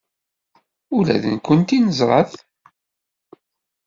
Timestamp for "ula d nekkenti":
0.97-1.79